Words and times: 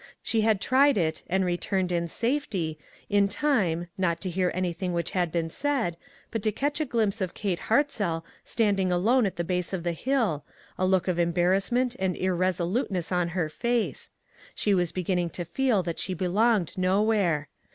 She 0.23 0.41
had 0.41 0.59
tried 0.59 0.97
it, 0.97 1.21
and 1.27 1.45
returned 1.45 1.91
in 1.91 2.07
safety, 2.07 2.79
in 3.07 3.27
time, 3.27 3.87
not 3.99 4.19
to 4.21 4.31
hear 4.31 4.49
anything 4.51 4.93
which 4.93 5.11
had 5.11 5.31
been 5.31 5.47
said, 5.47 5.95
but 6.31 6.41
to 6.41 6.51
catch 6.51 6.81
a 6.81 6.85
glimpse 6.85 7.21
of 7.21 7.35
Kate 7.35 7.59
Hiirtzell 7.69 8.23
standing 8.43 8.91
alone 8.91 9.27
at 9.27 9.35
the 9.35 9.43
base 9.43 9.73
of 9.73 9.83
the 9.83 9.91
hill, 9.91 10.43
a 10.75 10.87
look 10.87 11.07
of 11.07 11.19
embarrassment 11.19 11.95
and 11.99 12.15
irreso 12.15 12.65
luteness 12.67 13.11
on 13.11 13.27
her 13.37 13.47
face; 13.47 14.09
she 14.55 14.73
was 14.73 14.91
beginning 14.91 15.29
to 15.29 15.45
feel 15.45 15.83
that 15.83 15.99
she 15.99 16.15
belonged 16.15 16.75
nowhere. 16.79 17.47